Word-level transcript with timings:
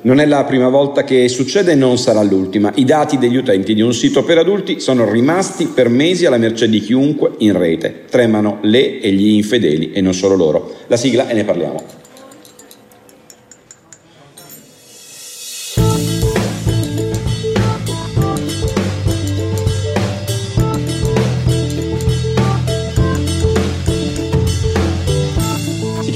Non 0.00 0.20
è 0.20 0.26
la 0.26 0.44
prima 0.44 0.68
volta 0.68 1.02
che 1.02 1.28
succede 1.28 1.72
e 1.72 1.74
non 1.74 1.98
sarà 1.98 2.22
l'ultima. 2.22 2.70
I 2.76 2.84
dati 2.84 3.18
degli 3.18 3.36
utenti 3.36 3.74
di 3.74 3.82
un 3.82 3.92
sito 3.92 4.22
per 4.22 4.38
adulti 4.38 4.78
sono 4.78 5.10
rimasti 5.10 5.66
per 5.66 5.88
mesi 5.88 6.24
alla 6.24 6.38
mercé 6.38 6.68
di 6.68 6.80
chiunque 6.80 7.32
in 7.38 7.58
rete. 7.58 8.04
Tremano 8.08 8.58
le 8.62 9.00
e 9.00 9.10
gli 9.10 9.30
infedeli 9.30 9.90
e 9.92 10.00
non 10.00 10.14
solo 10.14 10.36
loro. 10.36 10.72
La 10.86 10.96
sigla 10.96 11.28
e 11.28 11.34
ne 11.34 11.42
parliamo. 11.42 11.97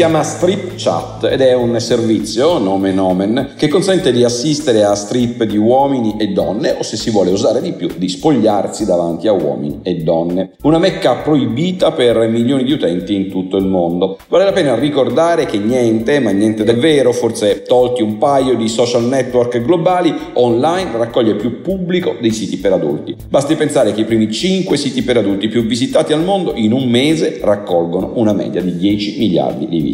Chiama 0.03 0.25
Strip 0.25 0.73
Chat 0.75 1.29
ed 1.31 1.41
è 1.43 1.55
un 1.55 1.79
servizio, 1.79 2.59
nome 2.59 2.91
nomen, 2.91 3.53
che 3.57 3.69
consente 3.69 4.11
di 4.11 4.25
assistere 4.25 4.83
a 4.83 4.97
strip 4.97 5.45
di 5.45 5.57
uomini 5.57 6.17
e 6.19 6.31
donne 6.31 6.75
o 6.77 6.83
se 6.83 6.97
si 6.97 7.11
vuole 7.11 7.31
usare 7.31 7.63
di 7.63 7.71
più 7.71 7.89
di 7.97 8.09
spogliarsi 8.09 8.85
davanti 8.85 9.29
a 9.29 9.33
uomini 9.33 9.79
e 9.85 9.99
donne. 9.99 10.55
Una 10.63 10.79
mecca 10.79 11.15
proibita 11.15 11.93
per 11.93 12.17
milioni 12.27 12.65
di 12.65 12.73
utenti 12.73 13.15
in 13.15 13.29
tutto 13.29 13.57
il 13.57 13.67
mondo. 13.67 14.19
Vale 14.27 14.43
la 14.43 14.51
pena 14.51 14.75
ricordare 14.75 15.47
che 15.47 15.59
niente, 15.59 16.19
ma 16.19 16.33
niente 16.33 16.65
del 16.65 16.81
vero, 16.81 17.13
forse 17.13 17.63
tolti 17.63 18.03
un 18.03 18.19
paio 18.19 18.57
di 18.57 18.69
social 18.69 19.05
network 19.05 19.63
globali, 19.63 20.13
online 20.33 20.91
raccoglie 20.97 21.37
più 21.37 21.61
pubblico 21.61 22.17
dei 22.21 22.33
siti 22.33 22.57
per 22.57 22.73
adulti. 22.73 23.15
Basti 23.29 23.55
pensare 23.55 23.93
che 23.93 24.01
i 24.01 24.05
primi 24.05 24.33
5 24.33 24.77
siti 24.77 25.03
per 25.03 25.19
adulti 25.19 25.47
più 25.47 25.65
visitati 25.65 26.13
al 26.13 26.25
mondo 26.25 26.55
in 26.57 26.73
un 26.73 26.89
mese 26.89 27.39
raccolgono 27.41 28.15
una 28.17 28.33
media 28.33 28.61
di 28.61 28.77
10 28.77 29.19
miliardi 29.21 29.69
di 29.69 29.79
visite. 29.79 29.91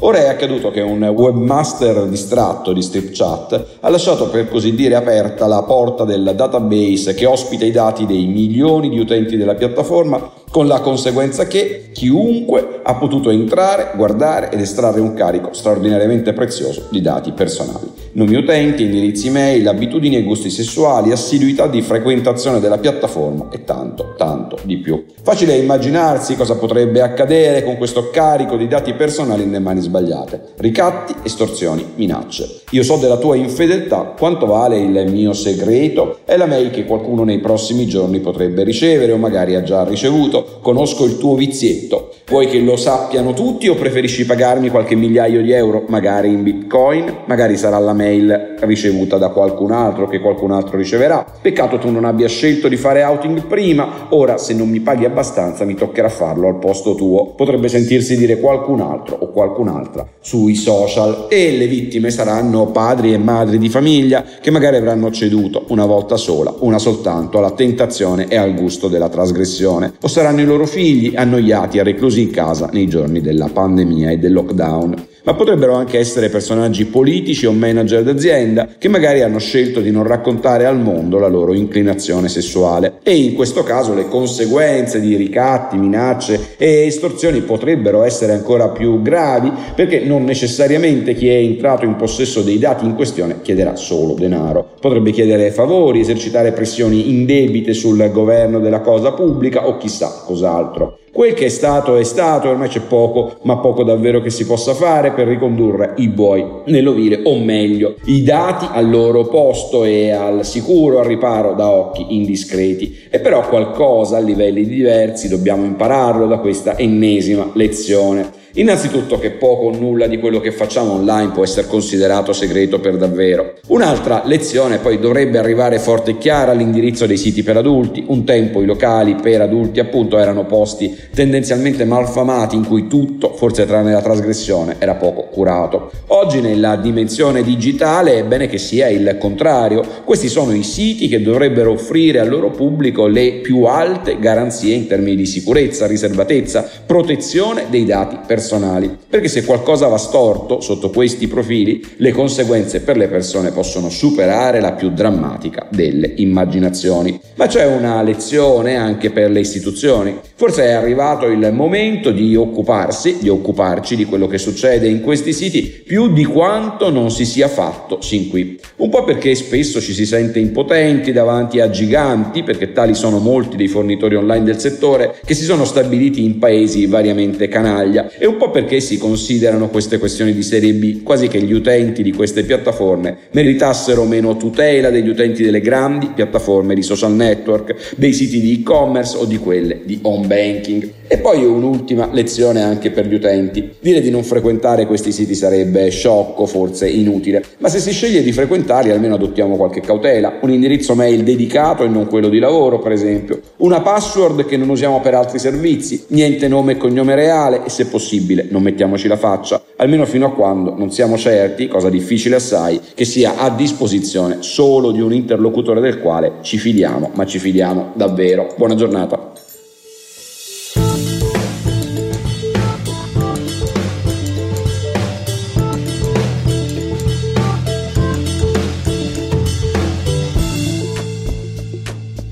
Ora 0.00 0.18
è 0.18 0.28
accaduto 0.28 0.70
che 0.70 0.80
un 0.80 1.02
webmaster 1.02 2.06
distratto 2.06 2.72
di 2.72 2.80
StripChat 2.80 3.66
ha 3.80 3.88
lasciato 3.90 4.28
per 4.28 4.48
così 4.48 4.74
dire 4.74 4.94
aperta 4.94 5.46
la 5.46 5.62
porta 5.62 6.04
del 6.04 6.32
database 6.34 7.14
che 7.14 7.26
ospita 7.26 7.64
i 7.64 7.70
dati 7.70 8.06
dei 8.06 8.26
milioni 8.26 8.88
di 8.88 8.98
utenti 8.98 9.36
della 9.36 9.54
piattaforma 9.54 10.30
con 10.50 10.66
la 10.66 10.80
conseguenza 10.80 11.46
che 11.46 11.90
chiunque 11.92 12.80
ha 12.82 12.94
potuto 12.94 13.30
entrare, 13.30 13.92
guardare 13.94 14.50
ed 14.50 14.60
estrarre 14.60 15.00
un 15.00 15.14
carico 15.14 15.52
straordinariamente 15.52 16.32
prezioso 16.32 16.86
di 16.90 17.00
dati 17.00 17.32
personali. 17.32 17.99
Nomi 18.12 18.34
utenti, 18.34 18.82
indirizzi 18.82 19.30
mail, 19.30 19.68
abitudini 19.68 20.16
e 20.16 20.24
gusti 20.24 20.50
sessuali, 20.50 21.12
assiduità 21.12 21.68
di 21.68 21.80
frequentazione 21.80 22.58
della 22.58 22.78
piattaforma 22.78 23.50
e 23.52 23.62
tanto, 23.62 24.14
tanto 24.16 24.58
di 24.64 24.78
più. 24.78 25.04
Facile 25.22 25.54
immaginarsi 25.54 26.34
cosa 26.34 26.56
potrebbe 26.56 27.02
accadere 27.02 27.62
con 27.62 27.76
questo 27.76 28.10
carico 28.10 28.56
di 28.56 28.66
dati 28.66 28.94
personali 28.94 29.44
nelle 29.44 29.60
mani 29.60 29.80
sbagliate. 29.80 30.54
Ricatti, 30.56 31.14
estorsioni, 31.22 31.86
minacce. 31.94 32.62
Io 32.70 32.82
so 32.82 32.96
della 32.96 33.16
tua 33.16 33.36
infedeltà, 33.36 34.14
quanto 34.18 34.46
vale 34.46 34.80
il 34.80 35.08
mio 35.08 35.32
segreto? 35.32 36.18
È 36.24 36.36
la 36.36 36.46
mail 36.46 36.70
che 36.70 36.86
qualcuno 36.86 37.22
nei 37.22 37.38
prossimi 37.38 37.86
giorni 37.86 38.18
potrebbe 38.18 38.64
ricevere 38.64 39.12
o 39.12 39.18
magari 39.18 39.54
ha 39.54 39.62
già 39.62 39.84
ricevuto 39.84 40.58
conosco 40.62 41.04
il 41.04 41.16
tuo 41.16 41.36
vizietto. 41.36 42.09
Vuoi 42.30 42.46
che 42.46 42.60
lo 42.60 42.76
sappiano 42.76 43.32
tutti 43.32 43.66
o 43.66 43.74
preferisci 43.74 44.24
pagarmi 44.24 44.68
qualche 44.68 44.94
migliaio 44.94 45.42
di 45.42 45.50
euro, 45.50 45.86
magari 45.88 46.28
in 46.28 46.44
bitcoin? 46.44 47.22
Magari 47.24 47.56
sarà 47.56 47.76
la 47.80 47.92
mail 47.92 48.54
ricevuta 48.60 49.16
da 49.16 49.30
qualcun 49.30 49.72
altro 49.72 50.06
che 50.06 50.20
qualcun 50.20 50.52
altro 50.52 50.76
riceverà. 50.76 51.26
Peccato 51.42 51.78
tu 51.78 51.90
non 51.90 52.04
abbia 52.04 52.28
scelto 52.28 52.68
di 52.68 52.76
fare 52.76 53.02
outing 53.02 53.46
prima, 53.46 54.06
ora 54.10 54.38
se 54.38 54.54
non 54.54 54.68
mi 54.68 54.78
paghi 54.78 55.06
abbastanza 55.06 55.64
mi 55.64 55.74
toccherà 55.74 56.08
farlo 56.08 56.46
al 56.46 56.60
posto 56.60 56.94
tuo. 56.94 57.34
Potrebbe 57.34 57.66
sentirsi 57.66 58.16
dire 58.16 58.38
qualcun 58.38 58.80
altro 58.80 59.16
o 59.16 59.32
qualcun'altra 59.32 60.06
sui 60.20 60.54
social 60.54 61.26
e 61.28 61.56
le 61.56 61.66
vittime 61.66 62.10
saranno 62.10 62.66
padri 62.66 63.12
e 63.12 63.18
madri 63.18 63.58
di 63.58 63.68
famiglia 63.68 64.24
che 64.40 64.52
magari 64.52 64.76
avranno 64.76 65.10
ceduto 65.10 65.64
una 65.70 65.84
volta 65.84 66.16
sola, 66.16 66.54
una 66.60 66.78
soltanto 66.78 67.38
alla 67.38 67.50
tentazione 67.50 68.28
e 68.28 68.36
al 68.36 68.54
gusto 68.54 68.86
della 68.86 69.08
trasgressione 69.08 69.94
o 70.00 70.06
saranno 70.06 70.42
i 70.42 70.44
loro 70.44 70.64
figli 70.64 71.16
annoiati 71.16 71.78
e 71.78 71.80
reclusi 72.20 72.22
in 72.22 72.30
casa 72.30 72.68
nei 72.72 72.86
giorni 72.86 73.20
della 73.20 73.48
pandemia 73.48 74.10
e 74.10 74.18
del 74.18 74.32
lockdown 74.32 75.08
ma 75.24 75.34
potrebbero 75.34 75.74
anche 75.74 75.98
essere 75.98 76.28
personaggi 76.28 76.86
politici 76.86 77.46
o 77.46 77.52
manager 77.52 78.02
d'azienda 78.02 78.68
che 78.78 78.88
magari 78.88 79.22
hanno 79.22 79.38
scelto 79.38 79.80
di 79.80 79.90
non 79.90 80.04
raccontare 80.04 80.64
al 80.64 80.80
mondo 80.80 81.18
la 81.18 81.28
loro 81.28 81.52
inclinazione 81.52 82.28
sessuale. 82.28 83.00
E 83.02 83.14
in 83.16 83.34
questo 83.34 83.62
caso 83.62 83.94
le 83.94 84.08
conseguenze 84.08 85.00
di 85.00 85.16
ricatti, 85.16 85.76
minacce 85.76 86.54
e 86.56 86.86
estorsioni 86.86 87.40
potrebbero 87.42 88.02
essere 88.02 88.32
ancora 88.32 88.68
più 88.68 89.02
gravi 89.02 89.52
perché 89.74 90.00
non 90.00 90.24
necessariamente 90.24 91.14
chi 91.14 91.28
è 91.28 91.36
entrato 91.36 91.84
in 91.84 91.96
possesso 91.96 92.42
dei 92.42 92.58
dati 92.58 92.84
in 92.84 92.94
questione 92.94 93.40
chiederà 93.42 93.76
solo 93.76 94.14
denaro. 94.14 94.70
Potrebbe 94.80 95.10
chiedere 95.10 95.50
favori, 95.50 96.00
esercitare 96.00 96.52
pressioni 96.52 97.10
indebite 97.10 97.74
sul 97.74 98.10
governo 98.10 98.58
della 98.58 98.80
cosa 98.80 99.12
pubblica 99.12 99.66
o 99.66 99.76
chissà 99.76 100.22
cos'altro. 100.24 100.99
Quel 101.12 101.34
che 101.34 101.46
è 101.46 101.48
stato 101.48 101.96
è 101.96 102.04
stato, 102.04 102.48
ormai 102.48 102.68
c'è 102.68 102.82
poco, 102.82 103.38
ma 103.42 103.58
poco 103.58 103.82
davvero 103.82 104.20
che 104.20 104.30
si 104.30 104.46
possa 104.46 104.74
fare 104.74 105.10
per 105.10 105.26
ricondurre 105.26 105.94
i 105.96 106.08
buoi 106.08 106.46
nell'ovile, 106.66 107.22
o 107.24 107.36
meglio, 107.40 107.96
i 108.04 108.22
dati 108.22 108.68
al 108.70 108.88
loro 108.88 109.24
posto 109.24 109.82
e 109.82 110.12
al 110.12 110.44
sicuro, 110.44 111.00
al 111.00 111.06
riparo 111.06 111.54
da 111.54 111.68
occhi 111.68 112.14
indiscreti. 112.14 113.08
E 113.10 113.18
però 113.18 113.48
qualcosa 113.48 114.18
a 114.18 114.20
livelli 114.20 114.64
diversi 114.64 115.28
dobbiamo 115.28 115.64
impararlo 115.64 116.26
da 116.26 116.38
questa 116.38 116.78
ennesima 116.78 117.50
lezione. 117.54 118.38
Innanzitutto 118.54 119.20
che 119.20 119.30
poco 119.30 119.66
o 119.66 119.70
nulla 119.70 120.08
di 120.08 120.18
quello 120.18 120.40
che 120.40 120.50
facciamo 120.50 120.94
online 120.94 121.30
può 121.30 121.44
essere 121.44 121.68
considerato 121.68 122.32
segreto 122.32 122.80
per 122.80 122.96
davvero. 122.96 123.54
Un'altra 123.68 124.22
lezione 124.24 124.78
poi 124.78 124.98
dovrebbe 124.98 125.38
arrivare 125.38 125.78
forte 125.78 126.12
e 126.12 126.18
chiara 126.18 126.50
all'indirizzo 126.50 127.06
dei 127.06 127.16
siti 127.16 127.44
per 127.44 127.58
adulti. 127.58 128.04
Un 128.08 128.24
tempo 128.24 128.60
i 128.60 128.66
locali 128.66 129.14
per 129.14 129.42
adulti 129.42 129.78
appunto 129.78 130.18
erano 130.18 130.46
posti 130.46 130.98
tendenzialmente 131.14 131.84
malfamati 131.84 132.56
in 132.56 132.66
cui 132.66 132.88
tutto, 132.88 133.34
forse 133.34 133.66
tranne 133.66 133.92
la 133.92 134.02
trasgressione, 134.02 134.76
era 134.80 134.96
poco 134.96 135.28
curato. 135.30 135.92
Oggi 136.08 136.40
nella 136.40 136.74
dimensione 136.74 137.44
digitale 137.44 138.18
è 138.18 138.24
bene 138.24 138.48
che 138.48 138.58
sia 138.58 138.88
il 138.88 139.16
contrario. 139.20 139.84
Questi 140.02 140.28
sono 140.28 140.52
i 140.52 140.64
siti 140.64 141.06
che 141.06 141.22
dovrebbero 141.22 141.70
offrire 141.70 142.18
al 142.18 142.28
loro 142.28 142.50
pubblico 142.50 143.06
le 143.06 143.34
più 143.34 143.62
alte 143.62 144.18
garanzie 144.18 144.74
in 144.74 144.88
termini 144.88 145.14
di 145.14 145.26
sicurezza, 145.26 145.86
riservatezza, 145.86 146.68
protezione 146.84 147.66
dei 147.70 147.84
dati 147.84 148.16
personali 148.26 148.38
personali, 148.40 148.96
perché 149.08 149.28
se 149.28 149.44
qualcosa 149.44 149.86
va 149.86 149.98
storto 149.98 150.60
sotto 150.60 150.88
questi 150.88 151.28
profili, 151.28 151.84
le 151.96 152.10
conseguenze 152.12 152.80
per 152.80 152.96
le 152.96 153.06
persone 153.06 153.50
possono 153.50 153.90
superare 153.90 154.60
la 154.60 154.72
più 154.72 154.90
drammatica 154.90 155.66
delle 155.70 156.14
immaginazioni. 156.16 157.20
Ma 157.34 157.46
c'è 157.46 157.66
una 157.66 158.02
lezione 158.02 158.76
anche 158.76 159.10
per 159.10 159.30
le 159.30 159.40
istituzioni. 159.40 160.18
Forse 160.34 160.64
è 160.64 160.70
arrivato 160.70 161.26
il 161.26 161.50
momento 161.52 162.10
di 162.10 162.34
occuparsi, 162.34 163.18
di 163.20 163.28
occuparci 163.28 163.94
di 163.94 164.06
quello 164.06 164.26
che 164.26 164.38
succede 164.38 164.88
in 164.88 165.02
questi 165.02 165.34
siti 165.34 165.82
più 165.84 166.12
di 166.12 166.24
quanto 166.24 166.90
non 166.90 167.10
si 167.10 167.26
sia 167.26 167.48
fatto 167.48 168.00
sin 168.00 168.30
qui. 168.30 168.58
Un 168.76 168.88
po' 168.88 169.04
perché 169.04 169.34
spesso 169.34 169.82
ci 169.82 169.92
si 169.92 170.06
sente 170.06 170.38
impotenti 170.38 171.12
davanti 171.12 171.60
a 171.60 171.68
giganti, 171.68 172.42
perché 172.42 172.72
tali 172.72 172.94
sono 172.94 173.18
molti 173.18 173.56
dei 173.56 173.68
fornitori 173.68 174.16
online 174.16 174.44
del 174.44 174.58
settore, 174.58 175.16
che 175.24 175.34
si 175.34 175.44
sono 175.44 175.66
stabiliti 175.66 176.24
in 176.24 176.38
paesi 176.38 176.86
variamente 176.86 177.48
canaglia 177.48 178.10
e 178.18 178.26
un 178.30 178.36
po' 178.36 178.50
perché 178.50 178.80
si 178.80 178.96
considerano 178.96 179.68
queste 179.68 179.98
questioni 179.98 180.32
di 180.32 180.42
serie 180.42 180.72
B, 180.72 181.02
quasi 181.02 181.28
che 181.28 181.40
gli 181.42 181.52
utenti 181.52 182.02
di 182.02 182.12
queste 182.12 182.44
piattaforme 182.44 183.16
meritassero 183.32 184.04
meno 184.04 184.36
tutela 184.36 184.90
degli 184.90 185.08
utenti 185.08 185.42
delle 185.42 185.60
grandi 185.60 186.10
piattaforme 186.14 186.74
di 186.74 186.82
social 186.82 187.12
network, 187.12 187.94
dei 187.96 188.12
siti 188.12 188.40
di 188.40 188.60
e-commerce 188.60 189.16
o 189.16 189.24
di 189.24 189.38
quelle 189.38 189.80
di 189.84 189.98
home 190.02 190.26
banking. 190.26 190.92
E 191.12 191.18
poi 191.18 191.44
un'ultima 191.44 192.08
lezione 192.12 192.62
anche 192.62 192.92
per 192.92 193.08
gli 193.08 193.14
utenti. 193.14 193.68
Dire 193.80 194.00
di 194.00 194.10
non 194.10 194.22
frequentare 194.22 194.86
questi 194.86 195.10
siti 195.10 195.34
sarebbe 195.34 195.90
sciocco, 195.90 196.46
forse 196.46 196.88
inutile, 196.88 197.42
ma 197.58 197.68
se 197.68 197.80
si 197.80 197.90
sceglie 197.90 198.22
di 198.22 198.30
frequentarli 198.30 198.90
almeno 198.90 199.14
adottiamo 199.14 199.56
qualche 199.56 199.80
cautela, 199.80 200.38
un 200.42 200.52
indirizzo 200.52 200.94
mail 200.94 201.24
dedicato 201.24 201.82
e 201.82 201.88
non 201.88 202.06
quello 202.06 202.28
di 202.28 202.38
lavoro, 202.38 202.78
per 202.78 202.92
esempio, 202.92 203.40
una 203.56 203.80
password 203.80 204.46
che 204.46 204.56
non 204.56 204.68
usiamo 204.68 205.00
per 205.00 205.14
altri 205.14 205.40
servizi, 205.40 206.04
niente 206.08 206.46
nome 206.46 206.72
e 206.72 206.76
cognome 206.76 207.16
reale 207.16 207.64
e 207.64 207.70
se 207.70 207.86
possibile 208.20 208.46
non 208.50 208.62
mettiamoci 208.62 209.08
la 209.08 209.16
faccia, 209.16 209.62
almeno 209.76 210.04
fino 210.04 210.26
a 210.26 210.32
quando 210.32 210.74
non 210.76 210.90
siamo 210.90 211.16
certi, 211.16 211.68
cosa 211.68 211.88
difficile 211.88 212.36
assai, 212.36 212.80
che 212.94 213.04
sia 213.04 213.38
a 213.38 213.50
disposizione 213.50 214.38
solo 214.40 214.90
di 214.90 215.00
un 215.00 215.12
interlocutore 215.12 215.80
del 215.80 216.00
quale 216.00 216.34
ci 216.42 216.58
fidiamo, 216.58 217.12
ma 217.14 217.24
ci 217.24 217.38
fidiamo 217.38 217.92
davvero. 217.94 218.54
Buona 218.56 218.74
giornata. 218.74 219.28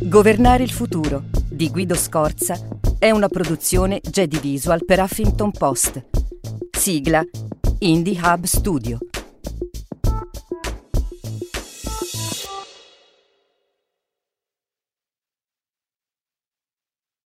Governare 0.01 0.63
il 0.63 0.71
futuro 0.71 1.25
di 1.49 1.69
Guido 1.69 1.95
Scorza 1.95 2.78
è 2.99 3.13
una 3.13 3.29
produzione 3.29 4.01
Jedi 4.01 4.39
Visual 4.39 4.85
per 4.85 4.99
Huffington 4.99 5.53
Post. 5.53 6.05
Sigla 6.77 7.25
Indie 7.79 8.19
Hub 8.21 8.45
Studio. 8.45 8.99